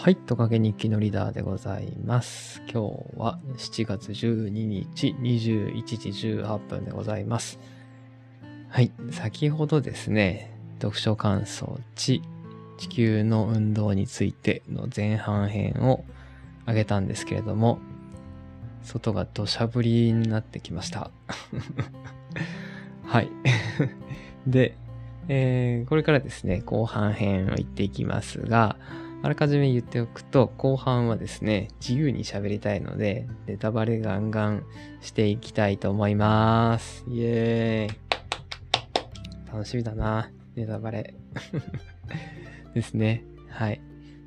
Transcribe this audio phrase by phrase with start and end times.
[0.00, 2.62] はい、トカゲ日記のリーダーでございます。
[2.62, 7.58] 今日は7月12日21時18分でございます。
[8.70, 12.22] はい、先ほどですね、読書感想地、
[12.78, 16.02] 地球の運動についての前半編を
[16.64, 17.78] あげたんですけれども、
[18.82, 21.10] 外が土砂降りになってきました。
[23.04, 23.28] はい。
[24.48, 24.78] で、
[25.28, 28.76] えー、これからですね、後半編を言っていきますが、
[29.22, 34.64] あらかじめ言っておくと、後半はですね、自由に喋りたいので、ネタバレガンガン
[35.02, 37.04] していきたいと思います。
[37.06, 39.52] イエーイ。
[39.52, 41.14] 楽しみだな、ネタバレ。
[42.72, 43.24] ですね。
[43.50, 43.82] はい。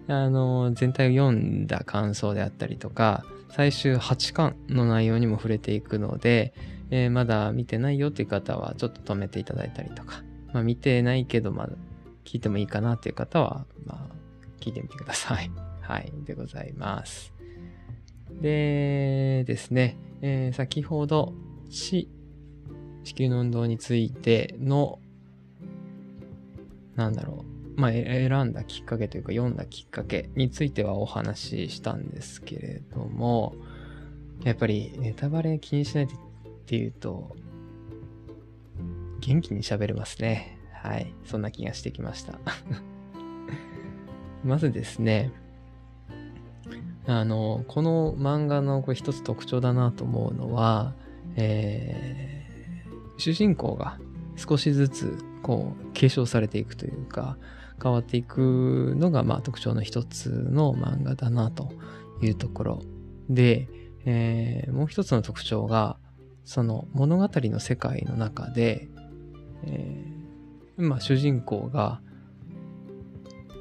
[0.07, 6.53] あの、全体を読んだ感想であったりとか、最終8巻の内容にも触れていくので、
[6.91, 10.23] えー、まだ見てないよっていう方はちょっと止めていただいたりとか、
[10.53, 11.73] まあ見てないけど、まだ
[12.25, 14.22] 聞いてもいいかなっていう方は、まあ
[14.63, 15.51] 聞いてみてください。
[15.81, 16.13] はい。
[16.23, 17.33] でございます。
[18.41, 21.33] でですね、えー、先ほど
[21.69, 22.09] 地、
[23.03, 24.99] 地球の運動についての、
[26.95, 27.43] なんだろ
[27.75, 33.55] う、まあ、選んだきっかけというか読んだきっかけについてはお話ししたんですけれども、
[34.43, 36.17] やっぱりネタバレ気にしないでっ
[36.65, 37.35] ていうと、
[39.19, 40.57] 元気に喋れますね。
[40.71, 41.13] はい。
[41.25, 42.39] そんな気がしてきました。
[44.43, 45.31] まずですね、
[47.05, 50.93] あの、この漫画のこれ一つ特徴だなと思うのは、
[51.35, 53.99] えー、主人公が
[54.35, 57.37] 少しずつこう継承されていくというか、
[57.81, 61.73] 変わっていくのがまあ特徴の一つの漫画だなと
[62.21, 62.81] いうところ。
[63.29, 63.67] で、
[64.05, 65.97] えー、もう一つの特徴が、
[66.45, 68.89] その物語の世界の中で、
[69.65, 72.01] えー、まあ主人公が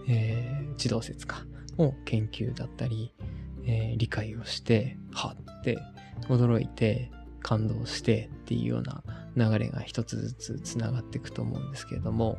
[0.09, 0.52] えー、
[0.83, 1.45] 地動説か。
[1.79, 3.15] を研究だったり、
[3.65, 5.79] えー、理解をして、はって
[6.29, 7.11] 驚いて
[7.43, 9.03] 感動してっていうような
[9.37, 12.39] 流れが一つずつつながっていくと思うんですけれども、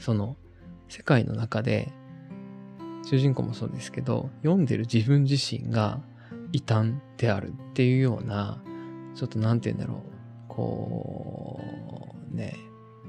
[0.00, 0.36] その
[0.88, 1.92] 世界の中で
[3.04, 6.00] 主人公もそうですけど、読んでる自分自身が
[6.52, 8.62] 異端であるっていうような、
[9.14, 10.02] ちょっとなんて言うんだろう、
[10.48, 11.60] こ
[12.32, 12.56] う、ね、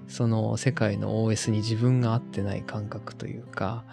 [0.07, 3.83] その世界の OS に自分が合ってない感覚というか、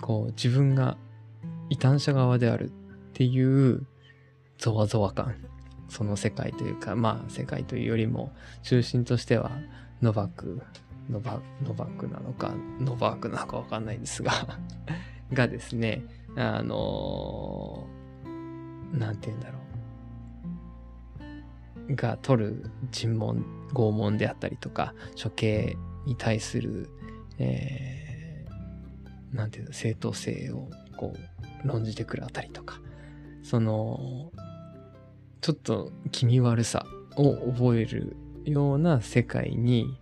[0.00, 0.96] こう自分が
[1.70, 2.72] 異端者側であるっ
[3.12, 3.86] ていう
[4.58, 5.34] ゾワゾワ感。
[5.88, 8.32] その世界というか、まあ世界というよりも
[8.64, 9.52] 中心としては
[10.02, 10.60] ノバク、
[11.08, 14.32] ノバ、ノバクなのか、ノバークなのかわかんないんですが
[15.32, 16.04] がですね、
[16.36, 19.58] あのー、て言うんだろ
[21.88, 21.94] う。
[21.94, 26.90] が取る尋問、拷問であったりとか、処刑に対する、
[27.38, 28.05] えー、
[29.36, 32.80] なんていうの、正当性をこう、論じてくるあたりとか、
[33.42, 34.32] その、
[35.40, 36.86] ちょっと気味悪さ
[37.16, 40.00] を覚えるような世界に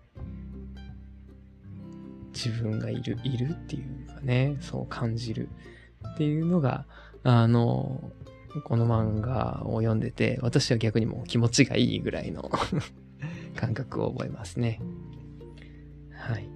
[2.33, 5.49] 自分がいる、いるっていうかね、そう感じる
[6.15, 6.87] っていうのが、
[7.23, 8.11] あの、
[8.65, 12.51] この漫画を読んでて、私は逆にもう気持ちがいいぐらいの
[13.57, 14.81] 感覚を覚えますね。
[16.13, 16.49] はい。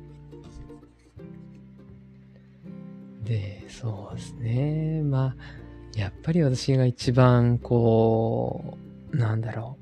[3.29, 5.03] で、そうですね。
[5.03, 8.79] まあ、やっぱり私が一番こ
[9.13, 9.77] う、なんだろ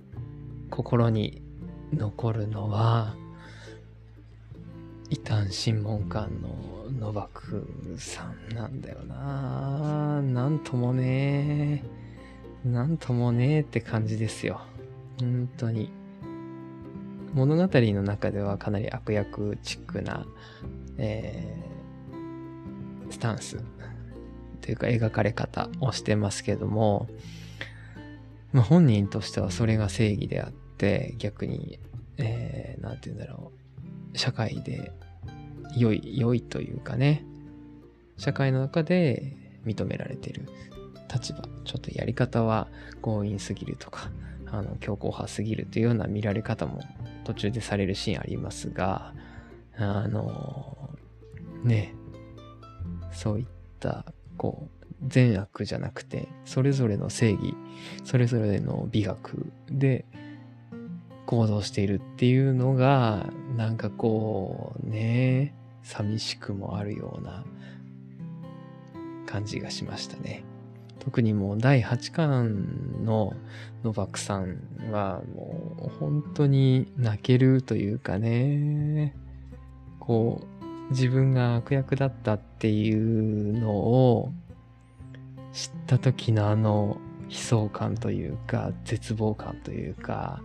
[0.67, 1.43] う、心に
[1.93, 3.15] 残るのは、
[5.09, 6.57] 異端審問官の
[6.99, 7.65] ノバク
[7.97, 11.85] さんなんだよななんともね
[12.65, 14.61] なんともねって感じですよ。
[15.21, 15.93] 本当に。
[17.33, 20.27] 物語の中ではかなり悪役チックな、
[20.99, 21.66] え、
[23.11, 23.63] スタンス。
[24.61, 27.09] というか描かれ方をしてますけども、
[28.53, 31.79] まあ、本人としてはそれが正義であって、逆に、
[32.17, 33.53] えー、て言うんだろ
[34.15, 34.93] う、社会で
[35.77, 37.25] 良い、良いというかね、
[38.17, 40.49] 社会の中で認められてる
[41.13, 42.69] 立場、ちょっとやり方は
[43.03, 44.11] 強引すぎるとか、
[44.51, 46.81] あの、強硬派すぎるというような見られ方も
[47.25, 49.13] 途中でされるシーンありますが、
[49.77, 50.91] あの、
[51.63, 51.95] ね、
[53.17, 53.47] そういっ
[53.81, 54.05] た、
[54.37, 57.55] こう、善悪じゃなくて、それぞれの正義、
[58.05, 60.05] それぞれの美学で
[61.27, 63.27] 行動しているっていうのが、
[63.57, 67.45] なんかこう、ね、寂しくもあるような
[69.27, 70.45] 感じがしましたね。
[70.99, 73.35] 特にもう第8巻の
[73.85, 74.59] ノバクさん
[74.91, 79.15] はもう本当に泣けるというかね、
[80.01, 80.56] こう
[80.91, 84.33] 自分が悪役だったっていうのを
[85.53, 86.99] 知った時のあの
[87.29, 90.41] 悲壮感というか絶望感というか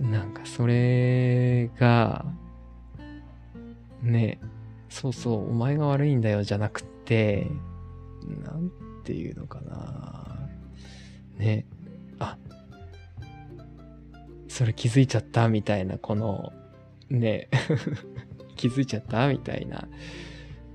[0.00, 2.24] なんかそれが
[4.02, 4.40] ね
[4.88, 7.50] そうそうお前が悪いんだよじゃなくて
[8.44, 8.70] なん
[9.04, 10.48] ていうのかな。
[11.38, 11.66] ね。
[12.18, 12.36] あ。
[14.48, 16.52] それ気づいちゃったみたいなこの
[17.08, 17.48] ね。
[18.56, 19.86] 気づいちゃったみたいな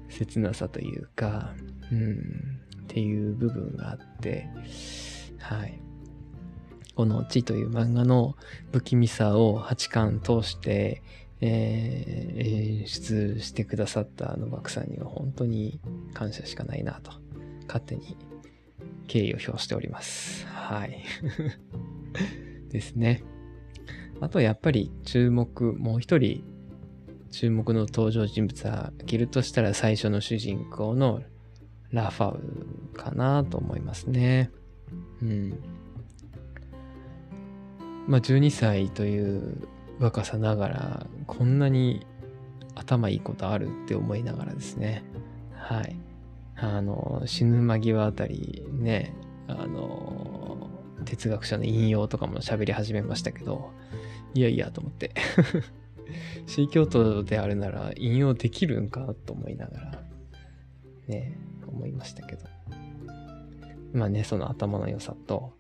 [0.10, 1.54] 切なさというか、
[1.92, 4.48] うん、っていう部分があって、
[5.40, 5.82] はい。
[6.96, 8.36] この地という漫画の
[8.72, 11.02] 不気味さを8巻通して、
[11.40, 15.80] えー、演出してくださったあのバクさんには本当に
[16.14, 17.14] 感謝しかないなと、
[17.68, 18.18] 勝手に
[19.08, 20.46] 敬意を表しております。
[20.48, 21.04] はい。
[22.70, 23.24] ですね。
[24.20, 26.44] あとやっぱり注目、もう一人
[27.32, 31.22] 注目の登場人物は着るとしたら最初の主人公の
[31.92, 34.52] ラファウかなと思いますね。
[35.22, 35.60] うん。
[38.08, 39.68] まあ12歳という
[40.00, 42.06] 若さながらこんなに
[42.76, 45.04] 頭いいことあるって思いながらですね。
[45.54, 45.98] はい。
[46.56, 49.14] あの、死ぬ間際あたりね、
[49.48, 50.70] あの、
[51.06, 53.72] 哲学者の引用とかも喋り始めましたけど、
[54.34, 55.12] いやいやと思って
[56.48, 60.04] 宗教徒であるなら引用できるんかと思いながら、
[61.08, 61.38] ね、
[61.68, 62.46] 思いましたけど。
[63.94, 65.54] まあね、その頭の良さと、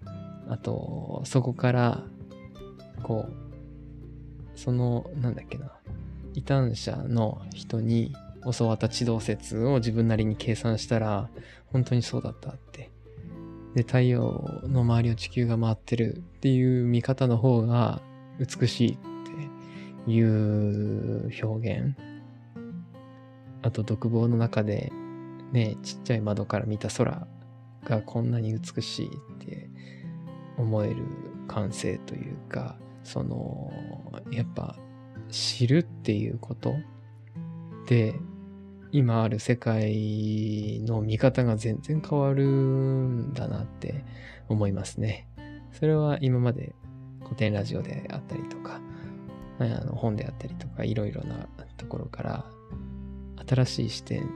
[0.48, 2.03] あと、そこから、
[3.03, 5.71] こう、その、なんだっけな、
[6.33, 8.13] 異端者の人に
[8.57, 11.30] 教わった地動説を自分なりに計算したら、
[11.68, 12.89] 本当にそうだったって。
[13.75, 18.01] で、太陽の周りを地球が回ってるっていう見方の方が
[18.39, 18.98] 美しい
[20.07, 21.95] いう表現。
[23.63, 24.92] あと独房の中で
[25.51, 27.27] ね、ちっちゃい窓から見た空
[27.83, 29.09] がこんなに美しいっ
[29.39, 29.69] て
[30.57, 31.03] 思える
[31.48, 33.71] 感性というか、その、
[34.31, 34.77] やっぱ
[35.30, 36.74] 知るっていうこと
[37.88, 38.15] で、
[38.94, 44.03] 今ある世界の見方が全然変わるんだなって
[44.50, 45.27] 思いますね。
[45.71, 46.75] それは今まで
[47.24, 48.44] 古典ラジオであったり、
[49.65, 51.47] あの本であったりとかいろいろな
[51.77, 52.45] ところから
[53.47, 54.29] 新しい視点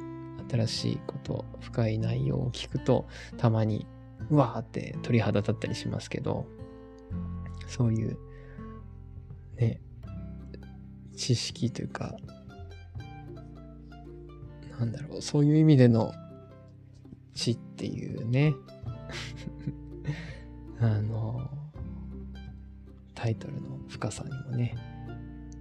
[0.49, 3.07] 新しいこと深い内容を聞くと
[3.37, 3.85] たまに
[4.29, 6.45] うわーって鳥肌立ったりしますけど
[7.67, 8.17] そういう
[9.57, 9.81] ね
[11.15, 12.15] 知識というか
[14.79, 16.13] なんだろうそういう意味での
[17.33, 18.53] 知っていうね
[20.79, 21.49] あの
[23.13, 24.75] タイトルの深さにもね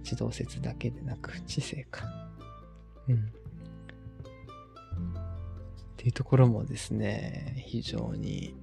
[0.05, 2.05] 地動説だけでなく知性か。
[3.09, 3.15] うん。
[3.15, 3.19] っ
[5.97, 8.55] ていうところもですね、非常に、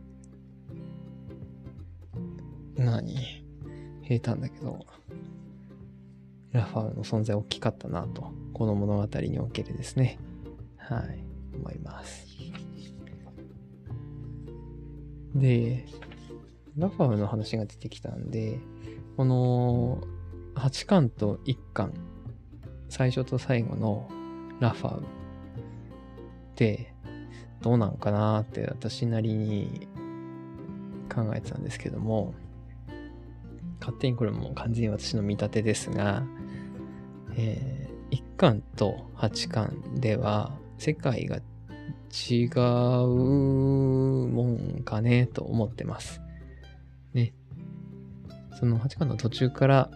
[2.77, 3.45] 何？
[4.03, 4.87] 平坦だけど、
[6.53, 10.19] ラファウの存在大きかったなと、この物語におけるですね。
[10.77, 11.25] はい、
[11.57, 12.27] 思います。
[15.35, 15.87] で、
[16.77, 18.61] ラファウの話が出てきたんで、
[19.17, 20.03] この
[20.55, 21.93] 8巻と1巻、
[22.89, 24.09] 最初と最後の
[24.61, 25.05] ラファウっ
[26.55, 26.95] て
[27.63, 29.89] どうなんかなって私なりに
[31.13, 32.35] 考えてたんですけども、
[33.81, 36.23] 勝手にこれも完全に私の見立てですが、
[37.35, 41.41] えー、1巻と8巻では世界が
[42.13, 42.59] 違う
[44.29, 46.21] もんかねと思ってます。
[47.15, 47.33] ね。
[48.59, 49.91] その8巻の途中から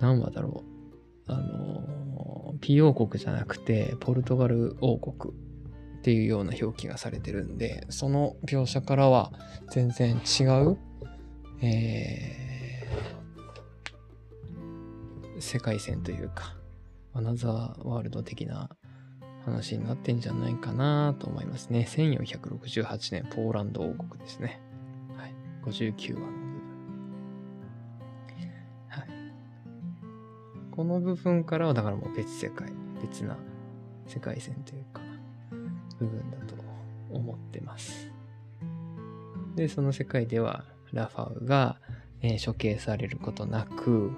[0.00, 0.64] 何話だろ
[1.28, 1.32] う。
[1.32, 9.32] あの、P 王国じゃなくて、ポルトガル王国っていうような表記がされてるんで、その描写からは
[9.70, 10.78] 全然違う、
[11.60, 16.56] えー、世界線というか、
[17.12, 18.70] アナザーワールド的な
[19.44, 21.86] 話になってんじゃないかなと思いますね。
[21.88, 24.60] 1468年、ポーランド王国ですね。
[25.16, 25.34] はい。
[25.64, 26.47] 59話
[30.78, 32.68] この部分からはだからもう別世界、
[33.02, 33.36] 別な
[34.06, 35.00] 世界線というか、
[35.98, 36.54] 部分だと
[37.10, 38.12] 思ってます。
[39.56, 41.80] で、その世界ではラファウが、
[42.22, 44.12] えー、処刑されることなく、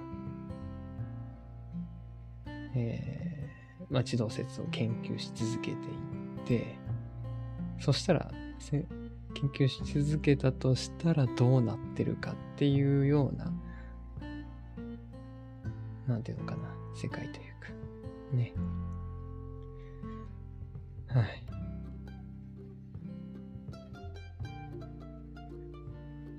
[2.75, 5.77] えー、まあ、地動説を研究し続けて
[6.51, 6.77] いって、
[7.79, 8.31] そしたら、
[8.69, 8.85] 研
[9.49, 13.51] 究し続けたとしたらどうなってるかっていうような
[16.11, 17.69] なんていうのかな、世界というか、
[18.35, 18.53] ね。
[21.07, 21.45] はい。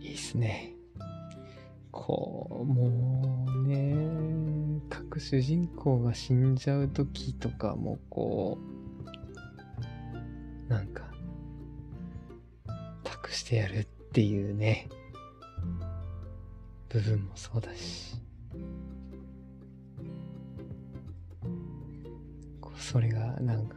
[0.00, 0.74] いいっすね。
[1.90, 8.58] こう、もうね、各主人公が死んじゃう時とかもこ
[10.68, 11.10] う、なんか、
[13.04, 14.90] 託してやるっていうね、
[16.90, 18.21] 部分もそうだし、
[22.82, 23.76] それがなんか、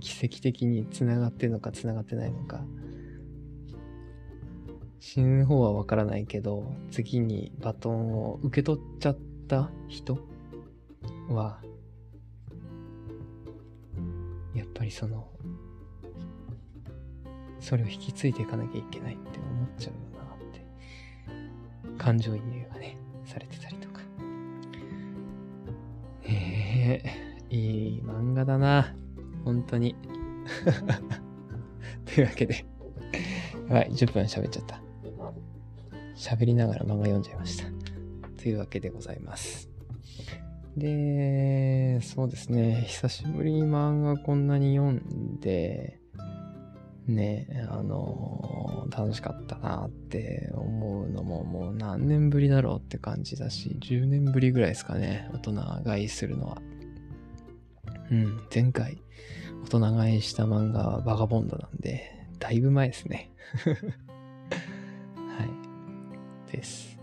[0.00, 2.64] 奇跡的に繋がってるのか繋がってないのか、
[4.98, 10.18] 死ぬ方はわからないけど、次にバトンを受け取っちゃった人
[11.28, 11.60] は、
[14.54, 15.28] やっぱりその、
[17.60, 24.00] それを引き継いでいかなきゃいけないって思っちゃうよなって、感情移入がね、されてたりとか。
[26.24, 28.94] ええいい漫画だな。
[29.44, 29.94] 本当に。
[32.04, 32.64] というわけで、
[33.68, 34.80] やばい、10分喋っちゃった。
[36.16, 37.66] 喋りながら漫画読んじゃいました。
[38.42, 39.70] というわけでございます。
[40.76, 45.98] で、そうですね、久しぶりに漫画こんなに読んで、
[47.06, 56.60] ね、あの楽しかったなって思うのももう何年ぶりだろうって感じだし、10年ぶりぐらいですかね、大人買いするのは。
[58.10, 59.02] うん、前回
[59.64, 63.32] 大人買いした漫画はバガボンドなんで、だいぶ前ですね。
[63.64, 63.72] は
[66.48, 66.52] い。
[66.52, 66.96] です。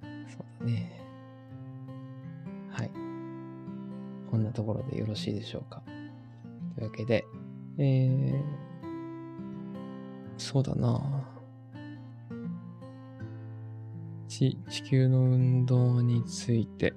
[0.00, 1.00] そうだね。
[2.70, 2.90] はい。
[4.30, 5.82] こんなところでよろしいでしょうか。
[6.76, 7.24] というわけで、
[7.78, 8.42] えー、
[10.36, 11.28] そうだな
[14.28, 16.94] 地地球の運動について、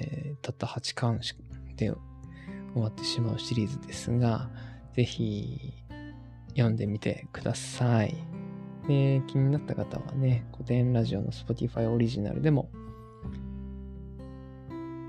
[0.00, 1.20] えーたった8巻
[1.76, 1.92] で
[2.76, 4.50] 終わってしまうシリーズですが、
[4.92, 5.72] ぜひ
[6.50, 8.14] 読んでみてください。
[8.86, 12.68] で、気になった方はね、古典ラジオの Spotify オリジナルでも、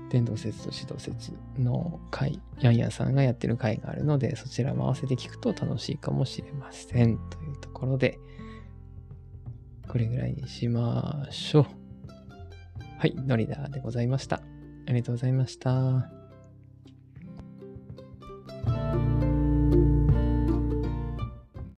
[0.08, 7.18] 伝道説と指導説の回、ヤンヤンさんがやってる回があるので、そちらも合わせて聞くと楽しいかもしれません。
[7.28, 8.18] というところで、
[9.86, 11.66] これぐらいにしましょう。
[12.98, 14.36] はい、ノリダーでございました。
[14.86, 16.17] ありがとうございました。